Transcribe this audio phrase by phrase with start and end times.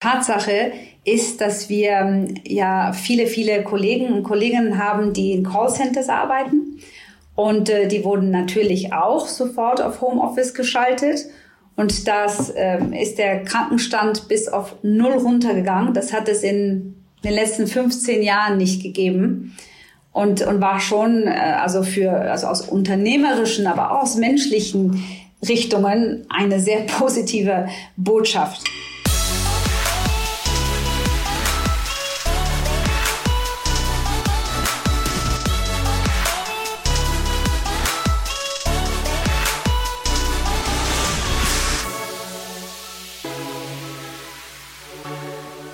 [0.00, 0.72] Tatsache
[1.04, 6.78] ist, dass wir ähm, ja viele, viele Kollegen und Kolleginnen haben, die in Callcenters arbeiten.
[7.34, 11.26] Und äh, die wurden natürlich auch sofort auf Homeoffice geschaltet.
[11.76, 15.94] Und das ähm, ist der Krankenstand bis auf null runtergegangen.
[15.94, 19.56] Das hat es in den letzten 15 Jahren nicht gegeben.
[20.12, 25.04] Und, und war schon, äh, also für, also aus unternehmerischen, aber auch aus menschlichen
[25.46, 28.64] Richtungen eine sehr positive Botschaft.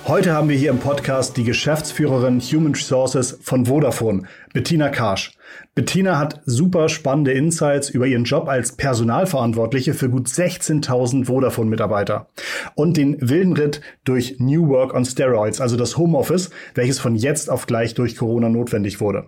[0.07, 5.33] Heute haben wir hier im Podcast die Geschäftsführerin Human Resources von Vodafone, Bettina Karsch.
[5.75, 12.29] Bettina hat super spannende Insights über ihren Job als Personalverantwortliche für gut 16.000 Vodafone-Mitarbeiter
[12.75, 17.49] und den wilden Ritt durch New Work on Steroids, also das Homeoffice, welches von jetzt
[17.49, 19.25] auf gleich durch Corona notwendig wurde.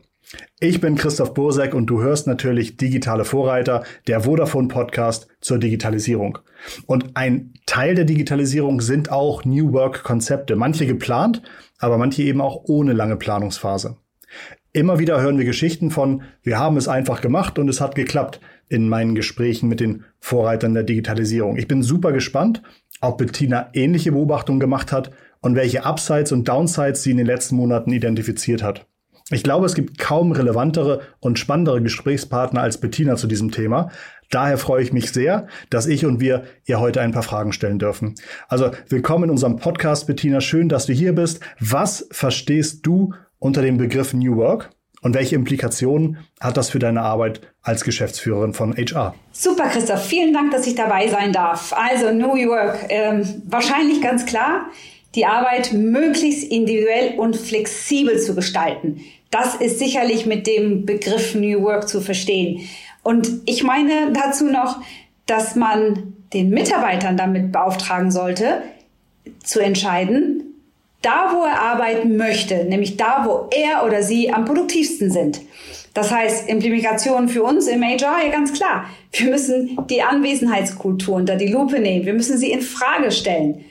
[0.59, 6.37] Ich bin Christoph Bursek und du hörst natürlich Digitale Vorreiter, der Vodafone Podcast zur Digitalisierung.
[6.85, 11.41] Und ein Teil der Digitalisierung sind auch New Work Konzepte, manche geplant,
[11.79, 13.97] aber manche eben auch ohne lange Planungsphase.
[14.71, 18.39] Immer wieder hören wir Geschichten von, wir haben es einfach gemacht und es hat geklappt
[18.67, 21.57] in meinen Gesprächen mit den Vorreitern der Digitalisierung.
[21.57, 22.61] Ich bin super gespannt,
[23.01, 25.09] ob Bettina ähnliche Beobachtungen gemacht hat
[25.41, 28.85] und welche Upsides und Downsides sie in den letzten Monaten identifiziert hat.
[29.31, 33.91] Ich glaube, es gibt kaum relevantere und spannendere Gesprächspartner als Bettina zu diesem Thema.
[34.31, 37.77] Daher freue ich mich sehr, dass ich und wir ihr heute ein paar Fragen stellen
[37.77, 38.15] dürfen.
[38.47, 40.41] Also willkommen in unserem Podcast, Bettina.
[40.41, 41.41] Schön, dass du hier bist.
[41.59, 44.71] Was verstehst du unter dem Begriff New Work?
[45.01, 49.13] Und welche Implikationen hat das für deine Arbeit als Geschäftsführerin von HR?
[49.31, 50.05] Super, Christoph.
[50.05, 51.71] Vielen Dank, dass ich dabei sein darf.
[51.73, 54.65] Also New Work, ähm, wahrscheinlich ganz klar,
[55.15, 59.01] die Arbeit möglichst individuell und flexibel zu gestalten.
[59.31, 62.67] Das ist sicherlich mit dem Begriff New Work zu verstehen.
[63.03, 64.81] Und ich meine dazu noch,
[65.25, 68.63] dass man den Mitarbeitern damit beauftragen sollte,
[69.43, 70.43] zu entscheiden,
[71.01, 75.41] da wo er arbeiten möchte, nämlich da wo er oder sie am produktivsten sind.
[75.93, 78.85] Das heißt, Implementation für uns im HR, ja ganz klar.
[79.11, 82.05] Wir müssen die Anwesenheitskultur unter die Lupe nehmen.
[82.05, 83.65] Wir müssen sie in Frage stellen.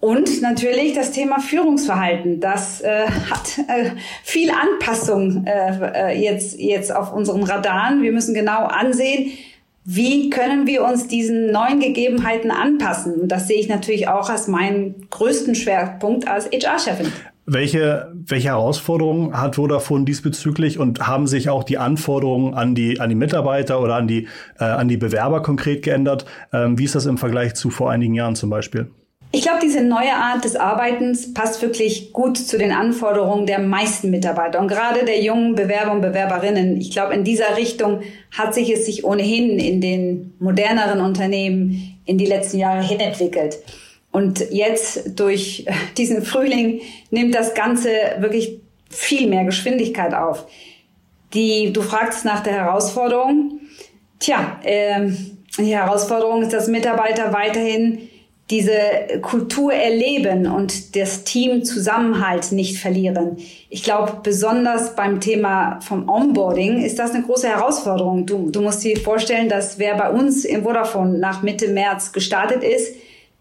[0.00, 2.38] Und natürlich das Thema Führungsverhalten.
[2.38, 3.90] Das äh, hat äh,
[4.22, 8.02] viel Anpassung äh, äh, jetzt, jetzt auf unseren Radaren.
[8.02, 9.32] Wir müssen genau ansehen,
[9.84, 13.14] wie können wir uns diesen neuen Gegebenheiten anpassen.
[13.14, 17.10] Und das sehe ich natürlich auch als meinen größten Schwerpunkt als HR-Chefin.
[17.46, 23.08] Welche, welche Herausforderungen hat Vodafone diesbezüglich und haben sich auch die Anforderungen an die, an
[23.08, 24.28] die Mitarbeiter oder an die,
[24.60, 26.26] äh, an die Bewerber konkret geändert?
[26.52, 28.90] Ähm, wie ist das im Vergleich zu vor einigen Jahren zum Beispiel?
[29.30, 34.10] Ich glaube, diese neue Art des Arbeitens passt wirklich gut zu den Anforderungen der meisten
[34.10, 36.80] Mitarbeiter und gerade der jungen Bewerber und Bewerberinnen.
[36.80, 38.00] Ich glaube, in dieser Richtung
[38.36, 43.58] hat sich es sich ohnehin in den moderneren Unternehmen in die letzten Jahre hin entwickelt.
[44.12, 45.66] Und jetzt durch
[45.98, 47.90] diesen Frühling nimmt das Ganze
[48.20, 50.46] wirklich viel mehr Geschwindigkeit auf.
[51.34, 53.60] Die, du fragst nach der Herausforderung.
[54.18, 55.10] Tja, äh,
[55.58, 58.08] die Herausforderung ist, dass Mitarbeiter weiterhin
[58.50, 63.36] diese Kultur erleben und das Team Zusammenhalt nicht verlieren.
[63.68, 68.24] Ich glaube, besonders beim Thema vom Onboarding ist das eine große Herausforderung.
[68.24, 72.64] Du, du musst dir vorstellen, dass wer bei uns in Vodafone nach Mitte März gestartet
[72.64, 72.94] ist,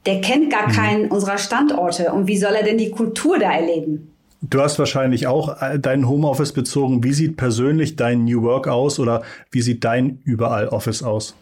[0.06, 0.74] der kennt gar mhm.
[0.74, 2.12] keinen unserer Standorte.
[2.12, 4.12] Und wie soll er denn die Kultur da erleben?
[4.42, 7.04] Du hast wahrscheinlich auch äh, deinen Homeoffice bezogen.
[7.04, 11.36] Wie sieht persönlich dein New Work aus oder wie sieht dein Überall Office aus?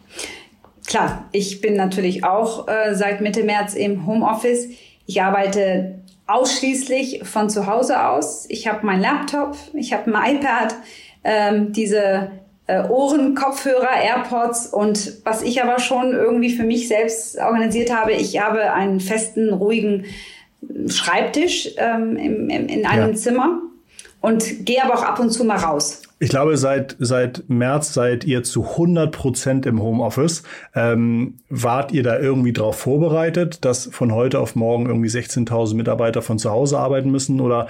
[0.87, 4.67] Klar, ich bin natürlich auch äh, seit Mitte März im Homeoffice.
[5.05, 8.45] Ich arbeite ausschließlich von zu Hause aus.
[8.49, 10.75] Ich habe meinen Laptop, ich habe ein iPad,
[11.23, 12.31] ähm, diese
[12.67, 18.13] äh, Ohren, Kopfhörer, AirPods und was ich aber schon irgendwie für mich selbst organisiert habe,
[18.13, 20.05] ich habe einen festen, ruhigen
[20.87, 23.15] Schreibtisch ähm, im, im, in einem ja.
[23.15, 23.59] Zimmer
[24.19, 26.01] und gehe aber auch ab und zu mal raus.
[26.17, 30.43] Ich glaube, seit, seit März seid ihr zu 100 Prozent im Homeoffice.
[30.73, 36.21] Ähm, wart ihr da irgendwie darauf vorbereitet, dass von heute auf morgen irgendwie 16.000 Mitarbeiter
[36.21, 37.41] von zu Hause arbeiten müssen?
[37.41, 37.67] Oder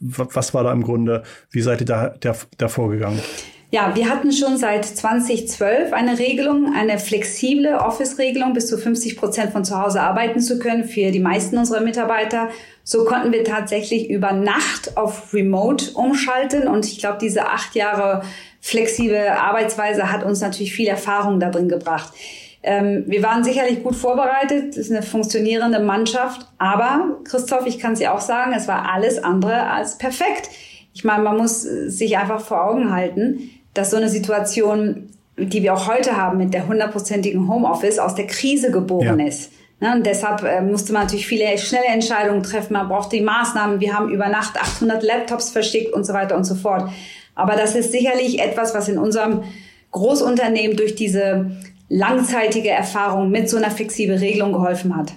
[0.00, 1.24] was war da im Grunde?
[1.50, 3.20] Wie seid ihr da, da, da vorgegangen?
[3.70, 9.52] Ja, wir hatten schon seit 2012 eine Regelung, eine flexible Office-Regelung, bis zu 50 Prozent
[9.52, 12.48] von zu Hause arbeiten zu können für die meisten unserer Mitarbeiter.
[12.82, 18.22] So konnten wir tatsächlich über Nacht auf Remote umschalten und ich glaube, diese acht Jahre
[18.62, 22.14] flexible Arbeitsweise hat uns natürlich viel Erfahrung darin gebracht.
[22.62, 27.92] Ähm, wir waren sicherlich gut vorbereitet, es ist eine funktionierende Mannschaft, aber Christoph, ich kann
[27.92, 30.48] es dir auch sagen, es war alles andere als perfekt.
[30.94, 35.72] Ich meine, man muss sich einfach vor Augen halten, dass so eine Situation, die wir
[35.72, 39.26] auch heute haben mit der hundertprozentigen Homeoffice, aus der Krise geboren ja.
[39.26, 39.52] ist.
[39.80, 42.72] Ne, und deshalb äh, musste man natürlich viele schnelle Entscheidungen treffen.
[42.72, 43.78] Man brauchte die Maßnahmen.
[43.78, 46.90] Wir haben über Nacht 800 Laptops verschickt und so weiter und so fort.
[47.36, 49.44] Aber das ist sicherlich etwas, was in unserem
[49.92, 51.52] Großunternehmen durch diese
[51.88, 55.12] langzeitige Erfahrung mit so einer flexiblen Regelung geholfen hat.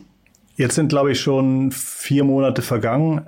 [0.61, 3.25] Jetzt sind, glaube ich, schon vier Monate vergangen.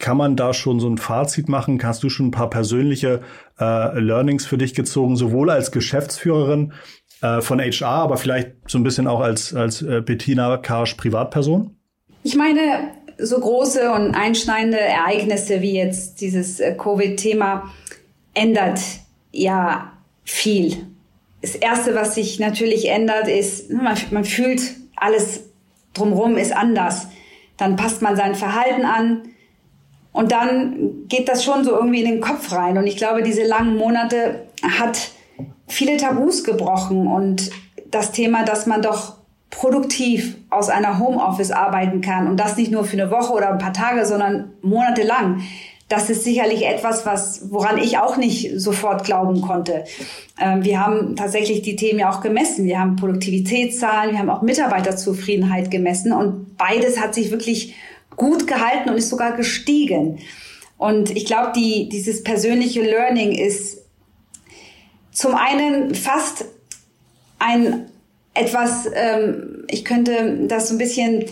[0.00, 1.80] Kann man da schon so ein Fazit machen?
[1.80, 3.20] Hast du schon ein paar persönliche
[3.60, 6.72] äh, Learnings für dich gezogen, sowohl als Geschäftsführerin
[7.22, 11.76] äh, von HR, aber vielleicht so ein bisschen auch als, als äh, Bettina Karsch Privatperson?
[12.24, 17.70] Ich meine, so große und einschneidende Ereignisse wie jetzt dieses äh, Covid-Thema
[18.34, 18.80] ändert
[19.30, 19.92] ja
[20.24, 20.76] viel.
[21.40, 24.60] Das Erste, was sich natürlich ändert, ist, man, man fühlt,
[24.96, 25.53] alles
[25.94, 27.08] drumherum ist anders.
[27.56, 29.22] Dann passt man sein Verhalten an
[30.12, 32.78] und dann geht das schon so irgendwie in den Kopf rein.
[32.78, 34.46] Und ich glaube, diese langen Monate
[34.78, 35.10] hat
[35.66, 37.50] viele Tabus gebrochen und
[37.90, 39.14] das Thema, dass man doch
[39.50, 43.58] produktiv aus einer Homeoffice arbeiten kann und das nicht nur für eine Woche oder ein
[43.58, 45.42] paar Tage, sondern monatelang.
[45.94, 49.84] Das ist sicherlich etwas, was, woran ich auch nicht sofort glauben konnte.
[50.40, 52.64] Ähm, wir haben tatsächlich die Themen ja auch gemessen.
[52.64, 57.76] Wir haben Produktivitätszahlen, wir haben auch Mitarbeiterzufriedenheit gemessen und beides hat sich wirklich
[58.16, 60.18] gut gehalten und ist sogar gestiegen.
[60.78, 63.78] Und ich glaube, die, dieses persönliche Learning ist
[65.12, 66.46] zum einen fast
[67.38, 67.86] ein
[68.34, 71.26] etwas, ähm, ich könnte das so ein bisschen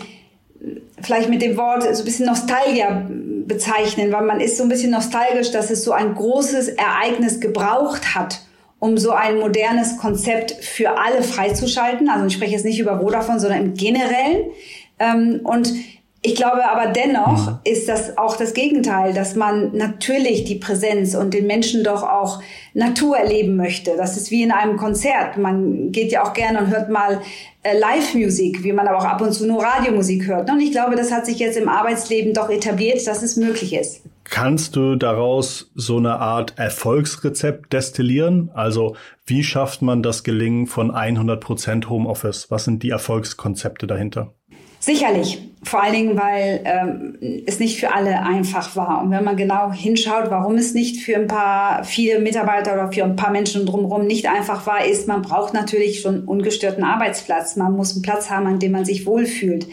[1.01, 3.05] vielleicht mit dem Wort so ein bisschen Nostalgia
[3.53, 8.15] bezeichnen, weil man ist so ein bisschen nostalgisch, dass es so ein großes Ereignis gebraucht
[8.15, 8.41] hat,
[8.79, 12.09] um so ein modernes Konzept für alle freizuschalten.
[12.09, 14.51] Also ich spreche jetzt nicht über Vodafone, sondern im Generellen.
[14.99, 15.73] Ähm, und
[16.25, 17.57] ich glaube aber dennoch mhm.
[17.65, 22.41] ist das auch das Gegenteil, dass man natürlich die Präsenz und den Menschen doch auch
[22.73, 23.97] Natur erleben möchte.
[23.97, 25.37] Das ist wie in einem Konzert.
[25.37, 27.21] Man geht ja auch gerne und hört mal
[27.63, 30.49] äh, Live-Musik, wie man aber auch ab und zu nur Radiomusik hört.
[30.49, 34.01] Und ich glaube, das hat sich jetzt im Arbeitsleben doch etabliert, dass es möglich ist.
[34.23, 38.49] Kannst du daraus so eine Art Erfolgsrezept destillieren?
[38.53, 38.95] Also
[39.25, 42.49] wie schafft man das Gelingen von 100 Prozent Homeoffice?
[42.49, 44.33] Was sind die Erfolgskonzepte dahinter?
[44.85, 49.01] Sicherlich, vor allen Dingen, weil ähm, es nicht für alle einfach war.
[49.01, 53.05] Und wenn man genau hinschaut, warum es nicht für ein paar viele Mitarbeiter oder für
[53.05, 57.55] ein paar Menschen drumherum nicht einfach war, ist, man braucht natürlich schon ungestörten Arbeitsplatz.
[57.55, 59.67] Man muss einen Platz haben, an dem man sich wohlfühlt.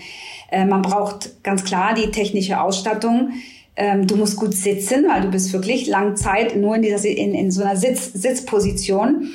[0.52, 3.30] Äh, man braucht ganz klar die technische Ausstattung.
[3.74, 7.34] Ähm, du musst gut sitzen, weil du bist wirklich lang Zeit nur in, dieser, in,
[7.34, 9.30] in so einer Sitz, Sitzposition.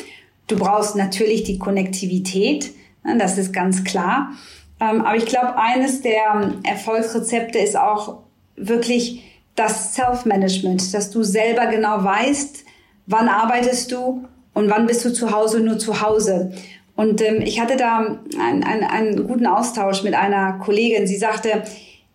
[0.47, 2.71] Du brauchst natürlich die Konnektivität,
[3.03, 4.31] ne, das ist ganz klar.
[4.79, 8.19] Ähm, aber ich glaube, eines der Erfolgsrezepte ist auch
[8.55, 9.23] wirklich
[9.55, 12.65] das Self-Management, dass du selber genau weißt,
[13.07, 16.51] wann arbeitest du und wann bist du zu Hause nur zu Hause.
[16.95, 21.07] Und ähm, ich hatte da einen, einen, einen guten Austausch mit einer Kollegin.
[21.07, 21.63] Sie sagte,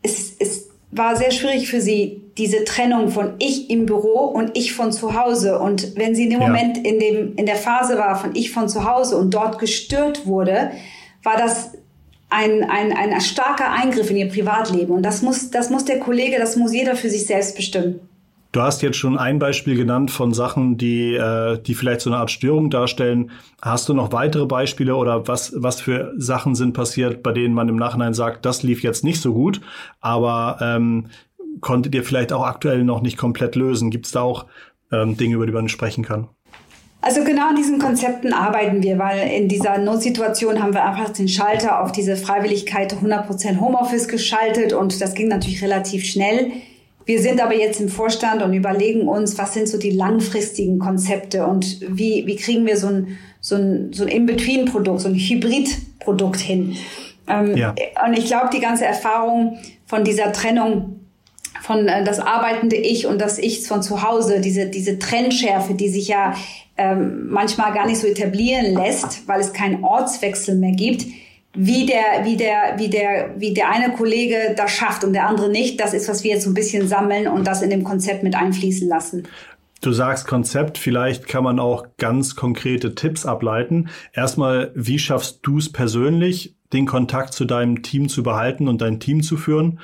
[0.02, 4.72] es, es war sehr schwierig für sie, diese Trennung von ich im Büro und ich
[4.72, 5.58] von zu Hause.
[5.58, 6.46] Und wenn sie in dem ja.
[6.46, 10.26] Moment in, dem, in der Phase war von ich von zu Hause und dort gestört
[10.26, 10.70] wurde,
[11.22, 11.72] war das
[12.30, 14.94] ein, ein, ein starker Eingriff in ihr Privatleben.
[14.94, 18.00] Und das muss, das muss der Kollege, das muss jeder für sich selbst bestimmen.
[18.52, 22.18] Du hast jetzt schon ein Beispiel genannt von Sachen, die, äh, die vielleicht so eine
[22.18, 23.30] Art Störung darstellen.
[23.62, 27.68] Hast du noch weitere Beispiele oder was, was für Sachen sind passiert, bei denen man
[27.68, 29.60] im Nachhinein sagt, das lief jetzt nicht so gut,
[30.00, 31.06] aber ähm,
[31.60, 33.90] konntet ihr vielleicht auch aktuell noch nicht komplett lösen?
[33.90, 34.46] Gibt es da auch
[34.90, 36.28] ähm, Dinge, über die man sprechen kann?
[37.02, 41.28] Also genau an diesen Konzepten arbeiten wir, weil in dieser Notsituation haben wir einfach den
[41.28, 46.52] Schalter auf diese Freiwilligkeit 100% Homeoffice geschaltet und das ging natürlich relativ schnell.
[47.06, 51.46] Wir sind aber jetzt im Vorstand und überlegen uns, was sind so die langfristigen Konzepte
[51.46, 56.38] und wie, wie kriegen wir so ein, so ein, so ein In-Between-Produkt, so ein Hybrid-Produkt
[56.38, 56.76] hin.
[57.26, 57.74] Ähm, ja.
[58.06, 60.99] Und ich glaube, die ganze Erfahrung von dieser Trennung
[61.60, 65.88] von äh, das arbeitende Ich und das Ich von zu Hause, diese, diese Trennschärfe, die
[65.88, 66.34] sich ja
[66.76, 71.04] ähm, manchmal gar nicht so etablieren lässt, weil es keinen Ortswechsel mehr gibt,
[71.54, 75.50] wie der, wie der, wie der, wie der eine Kollege das schafft und der andere
[75.50, 78.22] nicht, das ist, was wir jetzt so ein bisschen sammeln und das in dem Konzept
[78.22, 79.24] mit einfließen lassen.
[79.80, 83.88] Du sagst Konzept, vielleicht kann man auch ganz konkrete Tipps ableiten.
[84.12, 89.00] Erstmal, wie schaffst du es persönlich, den Kontakt zu deinem Team zu behalten und dein
[89.00, 89.80] Team zu führen?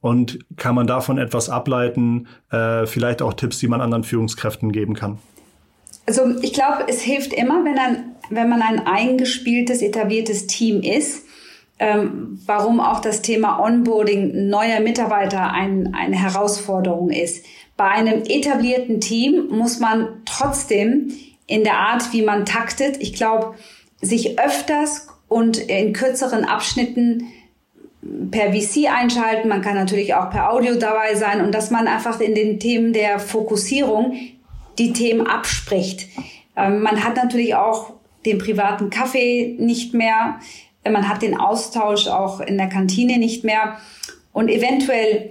[0.00, 4.94] Und kann man davon etwas ableiten, äh, vielleicht auch Tipps, die man anderen Führungskräften geben
[4.94, 5.18] kann?
[6.06, 11.24] Also ich glaube, es hilft immer, wenn ein, wenn man ein eingespieltes, etabliertes Team ist,
[11.78, 17.44] ähm, warum auch das Thema Onboarding neuer Mitarbeiter ein, eine Herausforderung ist.
[17.76, 21.12] Bei einem etablierten Team muss man trotzdem
[21.46, 23.54] in der Art, wie man taktet, ich glaube,
[24.00, 27.24] sich öfters und in kürzeren Abschnitten
[28.30, 32.20] per VC einschalten, man kann natürlich auch per Audio dabei sein und dass man einfach
[32.20, 34.16] in den Themen der Fokussierung
[34.78, 36.06] die Themen abspricht.
[36.56, 40.38] Ähm, man hat natürlich auch den privaten Kaffee nicht mehr,
[40.84, 43.78] man hat den Austausch auch in der Kantine nicht mehr
[44.32, 45.30] und eventuell,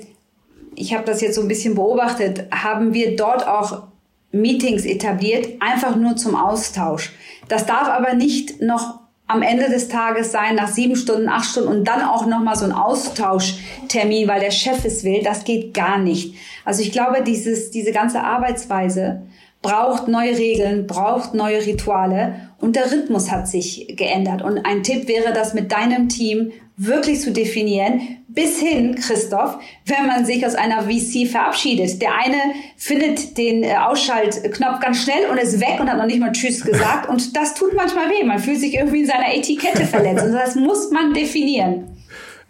[0.75, 3.83] ich habe das jetzt so ein bisschen beobachtet, haben wir dort auch
[4.31, 7.13] Meetings etabliert, einfach nur zum Austausch.
[7.47, 11.69] Das darf aber nicht noch am Ende des Tages sein, nach sieben Stunden, acht Stunden
[11.69, 15.97] und dann auch nochmal so ein Austauschtermin, weil der Chef es will, das geht gar
[15.97, 16.35] nicht.
[16.63, 19.23] Also ich glaube, dieses, diese ganze Arbeitsweise
[19.61, 24.41] braucht neue Regeln, braucht neue Rituale und der Rhythmus hat sich geändert.
[24.41, 29.57] Und ein Tipp wäre, das mit deinem Team wirklich zu definieren, bis hin, Christoph,
[29.87, 31.99] wenn man sich aus einer VC verabschiedet.
[32.01, 32.37] Der eine
[32.77, 36.61] findet den äh, Ausschaltknopf ganz schnell und ist weg und hat noch nicht mal Tschüss
[36.63, 37.09] gesagt.
[37.09, 38.23] Und das tut manchmal weh.
[38.23, 40.23] Man fühlt sich irgendwie in seiner Etikette verletzt.
[40.23, 41.97] Und das muss man definieren.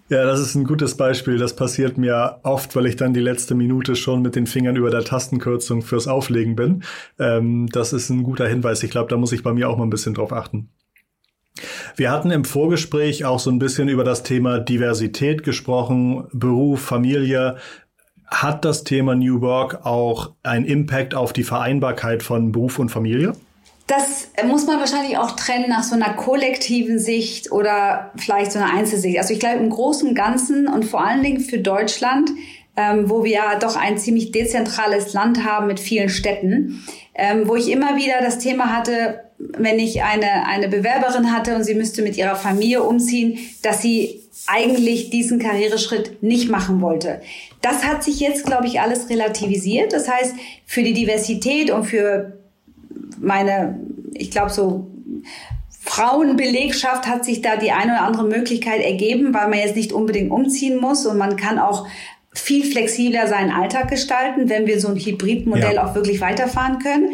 [0.10, 1.38] Ja, das ist ein gutes Beispiel.
[1.38, 4.90] Das passiert mir oft, weil ich dann die letzte Minute schon mit den Fingern über
[4.90, 6.84] der Tastenkürzung fürs Auflegen bin.
[7.20, 8.84] Ähm, das ist ein guter Hinweis.
[8.84, 10.70] Ich glaube, da muss ich bei mir auch mal ein bisschen drauf achten.
[11.96, 17.58] Wir hatten im Vorgespräch auch so ein bisschen über das Thema Diversität gesprochen, Beruf, Familie.
[18.26, 23.34] Hat das Thema New Work auch einen Impact auf die Vereinbarkeit von Beruf und Familie?
[23.88, 28.74] Das muss man wahrscheinlich auch trennen nach so einer kollektiven Sicht oder vielleicht so einer
[28.74, 29.18] Einzelsicht.
[29.18, 32.30] Also ich glaube im Großen und Ganzen und vor allen Dingen für Deutschland,
[32.76, 36.84] ähm, wo wir ja doch ein ziemlich dezentrales Land haben mit vielen Städten,
[37.18, 41.64] ähm, wo ich immer wieder das Thema hatte, wenn ich eine, eine Bewerberin hatte und
[41.64, 47.22] sie müsste mit ihrer Familie umziehen, dass sie eigentlich diesen Karriereschritt nicht machen wollte.
[47.62, 49.94] Das hat sich jetzt, glaube ich, alles relativisiert.
[49.94, 52.38] Das heißt, für die Diversität und für
[53.20, 53.80] meine,
[54.14, 54.88] ich glaube, so
[55.82, 60.32] Frauenbelegschaft hat sich da die eine oder andere Möglichkeit ergeben, weil man jetzt nicht unbedingt
[60.32, 61.88] umziehen muss und man kann auch
[62.40, 65.86] viel flexibler seinen Alltag gestalten, wenn wir so ein Hybridmodell ja.
[65.86, 67.14] auch wirklich weiterfahren können.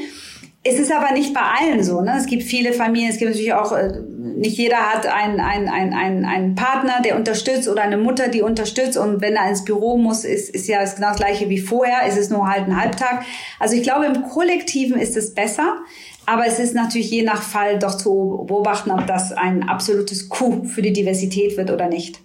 [0.65, 1.99] Es ist aber nicht bei allen so.
[1.99, 2.15] Ne?
[2.17, 3.99] Es gibt viele Familien, es gibt natürlich auch, äh,
[4.37, 8.41] nicht jeder hat einen, einen, einen, einen, einen Partner, der unterstützt oder eine Mutter, die
[8.41, 8.97] unterstützt.
[8.97, 12.07] Und wenn er ins Büro muss, ist, ist ja das genau das gleiche wie vorher,
[12.07, 13.25] ist es nur halt ein Halbtag.
[13.59, 15.79] Also ich glaube, im Kollektiven ist es besser.
[16.25, 20.65] Aber es ist natürlich je nach Fall doch zu beobachten, ob das ein absolutes Coup
[20.65, 22.21] für die Diversität wird oder nicht.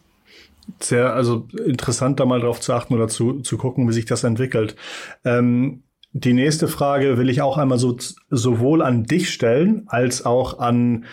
[0.80, 4.24] Sehr, also interessant, da mal drauf zu achten oder zu, zu gucken, wie sich das
[4.24, 4.76] entwickelt.
[5.24, 5.82] Ähm
[6.12, 7.96] die nächste Frage will ich auch einmal so,
[8.30, 11.04] sowohl an dich stellen, als auch an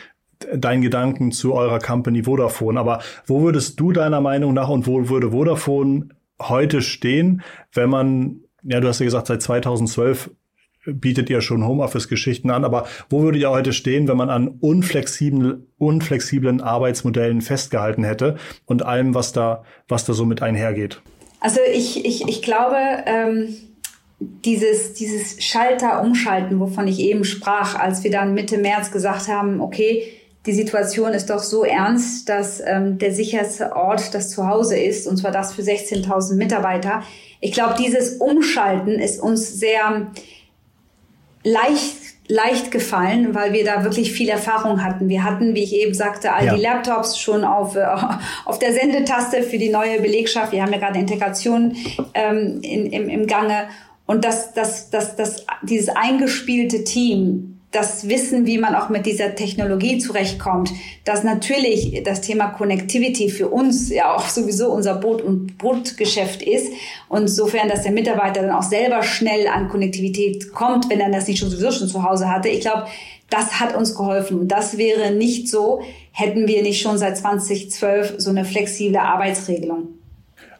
[0.53, 2.79] deinen Gedanken zu eurer Company Vodafone.
[2.79, 6.09] Aber wo würdest du deiner Meinung nach und wo würde Vodafone
[6.41, 7.41] heute stehen,
[7.73, 10.31] wenn man, ja, du hast ja gesagt, seit 2012
[10.85, 15.67] bietet ihr schon Homeoffice-Geschichten an, aber wo würde ihr heute stehen, wenn man an unflexiblen,
[15.77, 21.01] unflexiblen Arbeitsmodellen festgehalten hätte und allem, was da, was da so mit einhergeht?
[21.39, 23.55] Also ich, ich, ich glaube, ähm
[24.19, 29.59] dieses, dieses Schalter umschalten, wovon ich eben sprach, als wir dann Mitte März gesagt haben,
[29.61, 30.03] okay,
[30.45, 35.17] die Situation ist doch so ernst, dass ähm, der sicherste Ort das Zuhause ist, und
[35.17, 37.03] zwar das für 16.000 Mitarbeiter.
[37.41, 40.11] Ich glaube, dieses Umschalten ist uns sehr
[41.45, 45.09] leicht leicht gefallen, weil wir da wirklich viel Erfahrung hatten.
[45.09, 46.55] Wir hatten, wie ich eben sagte, all ja.
[46.55, 47.85] die Laptops schon auf, äh,
[48.45, 50.51] auf der Sendetaste für die neue Belegschaft.
[50.51, 51.75] Wir haben ja gerade Integration
[52.13, 53.67] ähm, in, im, im Gange.
[54.07, 59.35] Und das, das, das, das, dieses eingespielte Team, das Wissen, wie man auch mit dieser
[59.35, 60.71] Technologie zurechtkommt,
[61.03, 66.71] dass natürlich das Thema Connectivity für uns ja auch sowieso unser Brot- und Brotgeschäft ist.
[67.09, 71.27] Und insofern, dass der Mitarbeiter dann auch selber schnell an Konnektivität kommt, wenn er das
[71.27, 72.47] nicht schon sowieso schon zu Hause hatte.
[72.47, 72.87] Ich glaube,
[73.29, 74.39] das hat uns geholfen.
[74.39, 79.94] Und das wäre nicht so, hätten wir nicht schon seit 2012 so eine flexible Arbeitsregelung.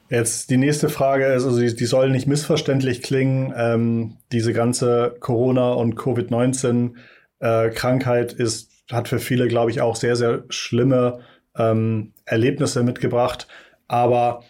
[0.09, 3.51] Jetzt die nächste Frage ist, also die, die soll nicht missverständlich klingen.
[3.57, 10.15] Ähm, diese ganze Corona- und Covid-19-Krankheit äh, ist, hat für viele, glaube ich, auch sehr,
[10.15, 11.21] sehr schlimme
[11.57, 13.47] ähm, Erlebnisse mitgebracht.
[13.87, 14.43] Aber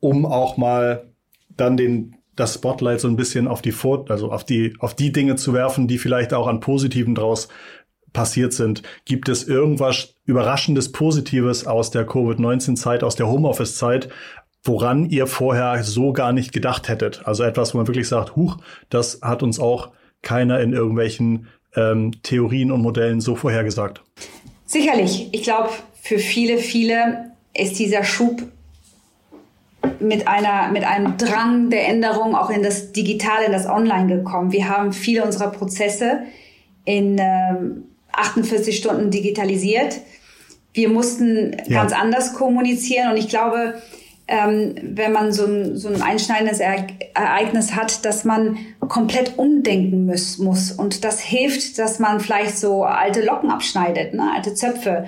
[0.00, 1.08] um auch mal
[1.48, 3.74] dann den, das Spotlight so ein bisschen auf die,
[4.08, 7.48] also auf die, auf die Dinge zu werfen, die vielleicht auch an Positiven draus
[8.12, 8.82] passiert sind.
[9.04, 14.08] Gibt es irgendwas Überraschendes Positives aus der Covid-19-Zeit, aus der Homeoffice-Zeit,
[14.68, 17.26] woran ihr vorher so gar nicht gedacht hättet.
[17.26, 18.58] Also etwas, wo man wirklich sagt, huch,
[18.90, 19.90] das hat uns auch
[20.22, 24.02] keiner in irgendwelchen ähm, Theorien und Modellen so vorhergesagt?
[24.66, 25.28] Sicherlich.
[25.32, 25.70] Ich glaube,
[26.00, 28.42] für viele, viele ist dieser Schub
[30.00, 34.52] mit einer, mit einem Drang der Änderung auch in das Digitale, in das Online gekommen.
[34.52, 36.20] Wir haben viele unserer Prozesse
[36.84, 40.00] in ähm, 48 Stunden digitalisiert.
[40.72, 41.80] Wir mussten ja.
[41.80, 43.80] ganz anders kommunizieren und ich glaube,
[44.28, 50.36] ähm, wenn man so ein, so ein einschneidendes Ereignis hat, dass man komplett umdenken muss,
[50.36, 50.70] muss.
[50.70, 54.30] Und das hilft, dass man vielleicht so alte Locken abschneidet, ne?
[54.34, 55.06] alte Zöpfe.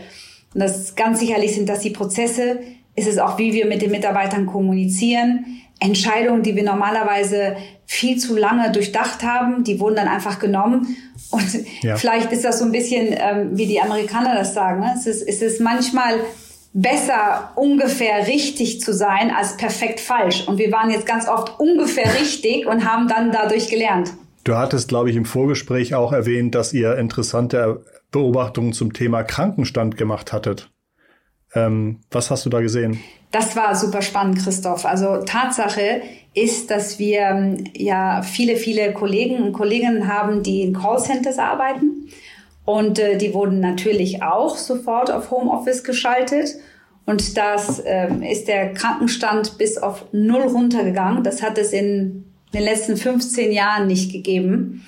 [0.54, 2.60] Und das ganz sicherlich sind das die Prozesse,
[2.96, 5.44] ist es auch, wie wir mit den Mitarbeitern kommunizieren.
[5.80, 10.96] Entscheidungen, die wir normalerweise viel zu lange durchdacht haben, die wurden dann einfach genommen.
[11.30, 11.96] Und ja.
[11.96, 14.80] vielleicht ist das so ein bisschen, ähm, wie die Amerikaner das sagen.
[14.80, 14.94] Ne?
[14.96, 16.14] Es, ist, es ist manchmal
[16.72, 20.46] besser ungefähr richtig zu sein als perfekt falsch.
[20.46, 24.12] Und wir waren jetzt ganz oft ungefähr richtig und haben dann dadurch gelernt.
[24.44, 29.96] Du hattest, glaube ich, im Vorgespräch auch erwähnt, dass ihr interessante Beobachtungen zum Thema Krankenstand
[29.96, 30.70] gemacht hattet.
[31.54, 33.00] Ähm, was hast du da gesehen?
[33.32, 34.86] Das war super spannend, Christoph.
[34.86, 36.02] Also Tatsache
[36.34, 42.08] ist, dass wir ähm, ja viele, viele Kollegen und Kolleginnen haben, die in Callcenters arbeiten.
[42.70, 46.54] Und äh, die wurden natürlich auch sofort auf Homeoffice geschaltet.
[47.04, 51.24] Und das ähm, ist der Krankenstand bis auf null runtergegangen.
[51.24, 54.86] Das hat es in den letzten 15 Jahren nicht gegeben.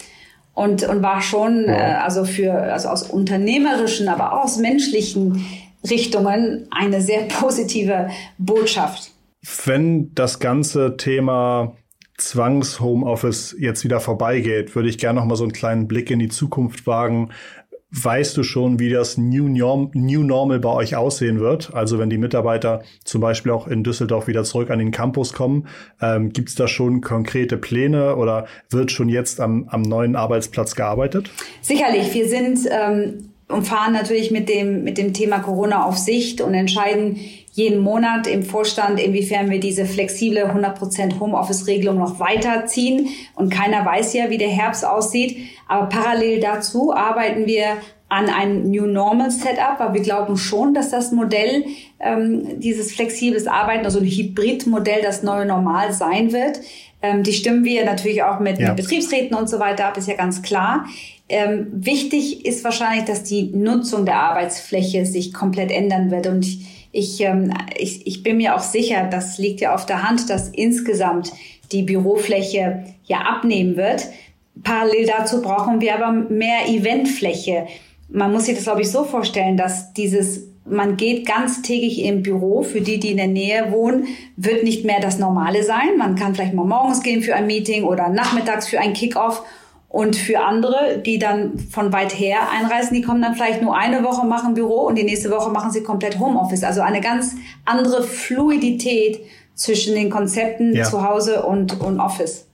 [0.54, 5.44] Und, und war schon, äh, also für, also aus unternehmerischen, aber auch aus menschlichen
[5.90, 9.10] Richtungen eine sehr positive Botschaft.
[9.64, 11.74] Wenn das ganze Thema
[12.16, 16.28] Zwangs-Homeoffice jetzt wieder vorbeigeht, würde ich gerne noch mal so einen kleinen Blick in die
[16.28, 17.30] Zukunft wagen.
[17.94, 21.74] Weißt du schon, wie das New, Norm, New Normal bei euch aussehen wird?
[21.74, 25.68] Also wenn die Mitarbeiter zum Beispiel auch in Düsseldorf wieder zurück an den Campus kommen,
[26.00, 30.74] ähm, gibt es da schon konkrete Pläne oder wird schon jetzt am, am neuen Arbeitsplatz
[30.74, 31.30] gearbeitet?
[31.60, 32.14] Sicherlich.
[32.14, 36.54] Wir sind ähm, und fahren natürlich mit dem, mit dem Thema Corona auf Sicht und
[36.54, 37.18] entscheiden
[37.52, 43.08] jeden Monat im Vorstand, inwiefern wir diese flexible 100% Homeoffice-Regelung noch weiterziehen.
[43.34, 45.36] Und keiner weiß ja, wie der Herbst aussieht.
[45.68, 47.76] Aber parallel dazu arbeiten wir
[48.08, 51.64] an ein New Normal Setup, weil wir glauben schon, dass das Modell,
[52.00, 56.60] ähm, dieses flexibles Arbeiten, also ein Hybrid-Modell, das neue Normal sein wird.
[57.02, 58.68] Ähm, die stimmen wir natürlich auch mit, ja.
[58.68, 60.86] mit Betriebsräten und so weiter ab, ist ja ganz klar.
[61.28, 66.26] Ähm, wichtig ist wahrscheinlich, dass die Nutzung der Arbeitsfläche sich komplett ändern wird.
[66.26, 70.08] Und ich, ich, ähm, ich, ich bin mir auch sicher, das liegt ja auf der
[70.08, 71.32] Hand, dass insgesamt
[71.72, 74.08] die Bürofläche ja abnehmen wird.
[74.62, 77.66] Parallel dazu brauchen wir aber mehr Eventfläche.
[78.08, 82.62] Man muss sich das, glaube ich, so vorstellen, dass dieses man geht ganztägig im Büro.
[82.62, 85.96] Für die, die in der Nähe wohnen, wird nicht mehr das Normale sein.
[85.98, 89.42] Man kann vielleicht mal morgens gehen für ein Meeting oder nachmittags für ein Kickoff
[89.92, 94.02] und für andere, die dann von weit her einreisen, die kommen dann vielleicht nur eine
[94.02, 96.64] Woche machen Büro und die nächste Woche machen sie komplett Homeoffice.
[96.64, 97.34] Also eine ganz
[97.66, 99.20] andere Fluidität
[99.54, 100.84] zwischen den Konzepten ja.
[100.84, 102.46] zu Hause und, und Office.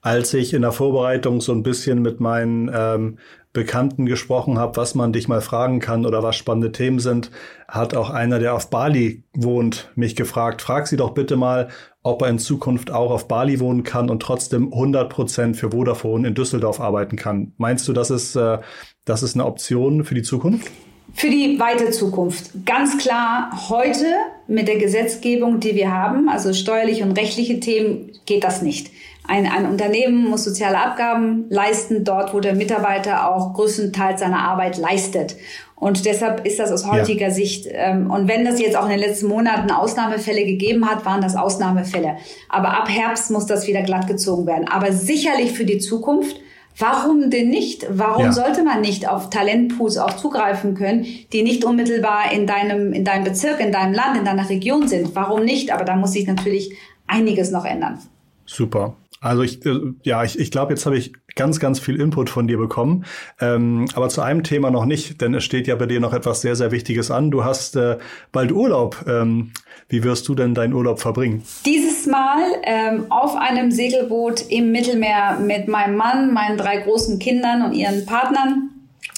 [0.00, 3.18] Als ich in der Vorbereitung so ein bisschen mit meinen ähm,
[3.52, 7.30] Bekannten gesprochen habe, was man dich mal fragen kann oder was spannende Themen sind,
[7.68, 11.68] hat auch einer, der auf Bali wohnt, mich gefragt, frag sie doch bitte mal,
[12.02, 16.26] ob er in Zukunft auch auf Bali wohnen kann und trotzdem 100 Prozent für Vodafone
[16.26, 17.52] in Düsseldorf arbeiten kann.
[17.58, 18.58] Meinst du, das ist, äh,
[19.04, 20.70] das ist eine Option für die Zukunft?
[21.14, 22.50] Für die weite Zukunft.
[22.64, 24.06] Ganz klar, heute
[24.46, 28.90] mit der Gesetzgebung, die wir haben, also steuerliche und rechtliche Themen, geht das nicht.
[29.26, 34.78] Ein, ein Unternehmen muss soziale Abgaben leisten, dort, wo der Mitarbeiter auch größtenteils seine Arbeit
[34.78, 35.36] leistet.
[35.76, 37.34] Und deshalb ist das aus heutiger ja.
[37.34, 41.20] Sicht, ähm, und wenn das jetzt auch in den letzten Monaten Ausnahmefälle gegeben hat, waren
[41.20, 42.18] das Ausnahmefälle.
[42.48, 44.68] Aber ab Herbst muss das wieder glatt gezogen werden.
[44.68, 46.36] Aber sicherlich für die Zukunft,
[46.78, 47.86] Warum denn nicht?
[47.90, 48.32] Warum ja.
[48.32, 53.24] sollte man nicht auf Talentpools auch zugreifen können, die nicht unmittelbar in deinem, in deinem
[53.24, 55.14] Bezirk, in deinem Land, in deiner Region sind?
[55.14, 55.70] Warum nicht?
[55.70, 56.74] Aber da muss sich natürlich
[57.06, 57.98] einiges noch ändern.
[58.46, 58.96] Super.
[59.22, 62.48] Also ich, äh, ja, ich, ich glaube, jetzt habe ich ganz, ganz viel Input von
[62.48, 63.04] dir bekommen.
[63.40, 66.40] Ähm, aber zu einem Thema noch nicht, denn es steht ja bei dir noch etwas
[66.40, 67.30] sehr, sehr Wichtiges an.
[67.30, 67.98] Du hast äh,
[68.32, 69.04] bald Urlaub.
[69.08, 69.52] Ähm,
[69.88, 71.44] wie wirst du denn deinen Urlaub verbringen?
[71.64, 77.62] Dieses Mal ähm, auf einem Segelboot im Mittelmeer mit meinem Mann, meinen drei großen Kindern
[77.62, 78.70] und ihren Partnern.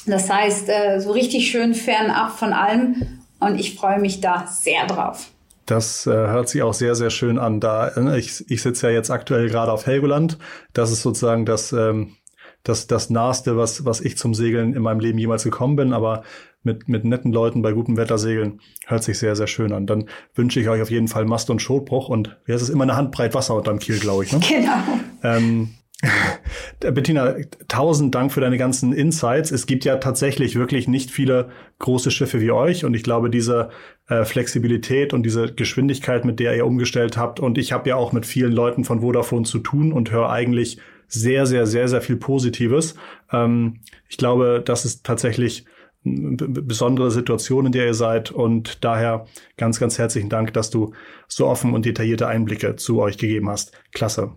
[0.07, 3.21] Das heißt, äh, so richtig schön fernab von allem.
[3.41, 5.31] Und ich freue mich da sehr drauf.
[5.67, 7.61] Das äh, hört sich auch sehr, sehr schön an.
[7.61, 10.39] Da äh, ich, ich sitze ja jetzt aktuell gerade auf Helgoland.
[10.73, 12.17] Das ist sozusagen das, ähm,
[12.63, 15.93] das, das Naheste, was, was ich zum Segeln in meinem Leben jemals gekommen bin.
[15.93, 16.23] Aber
[16.63, 19.87] mit, mit netten Leuten bei gutem Wetter segeln, hört sich sehr, sehr schön an.
[19.87, 22.85] Dann wünsche ich euch auf jeden Fall Mast und Schotbruch und wie heißt es immer
[22.85, 24.33] eine Handbreit Wasser unterm Kiel, glaube ich.
[24.33, 24.41] Ne?
[24.49, 24.83] Genau.
[25.23, 26.09] Ähm, Äh,
[26.93, 27.35] Bettina,
[27.69, 29.51] tausend Dank für deine ganzen Insights.
[29.51, 33.71] Es gibt ja tatsächlich wirklich nicht viele große Schiffe wie euch und ich glaube, diese
[34.09, 38.13] äh, Flexibilität und diese Geschwindigkeit, mit der ihr umgestellt habt und ich habe ja auch
[38.13, 42.17] mit vielen Leuten von Vodafone zu tun und höre eigentlich sehr, sehr, sehr, sehr viel
[42.17, 42.95] Positives.
[43.33, 45.65] Ähm, ich glaube, das ist tatsächlich
[46.07, 50.93] eine besondere Situation, in der ihr seid und daher ganz, ganz herzlichen Dank, dass du
[51.29, 53.73] so offen und detaillierte Einblicke zu euch gegeben hast.
[53.93, 54.33] Klasse.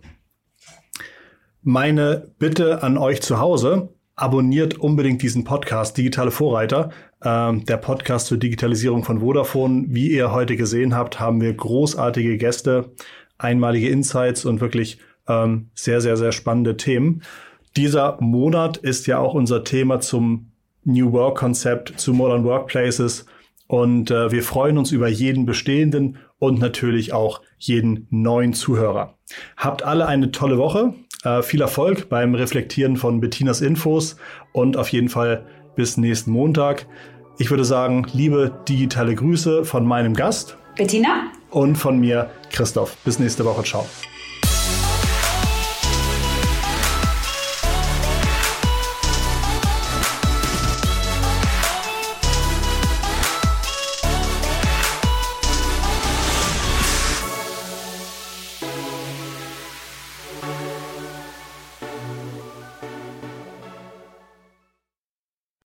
[1.70, 6.88] Meine Bitte an euch zu Hause, abonniert unbedingt diesen Podcast Digitale Vorreiter,
[7.22, 9.84] ähm, der Podcast zur Digitalisierung von Vodafone.
[9.88, 12.94] Wie ihr heute gesehen habt, haben wir großartige Gäste,
[13.36, 14.96] einmalige Insights und wirklich
[15.28, 17.22] ähm, sehr, sehr, sehr spannende Themen.
[17.76, 20.50] Dieser Monat ist ja auch unser Thema zum
[20.84, 23.26] New Work Konzept, zu Modern Workplaces.
[23.68, 29.14] Und äh, wir freuen uns über jeden bestehenden und natürlich auch jeden neuen Zuhörer.
[29.56, 30.94] Habt alle eine tolle Woche.
[31.22, 34.16] Äh, viel Erfolg beim Reflektieren von Bettinas Infos
[34.52, 36.86] und auf jeden Fall bis nächsten Montag.
[37.38, 40.56] Ich würde sagen, liebe digitale Grüße von meinem Gast.
[40.76, 41.30] Bettina.
[41.50, 42.96] Und von mir, Christoph.
[43.04, 43.62] Bis nächste Woche.
[43.64, 43.86] Ciao.